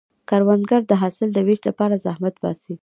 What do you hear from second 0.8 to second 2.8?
د حاصل د ویش لپاره زحمت باسي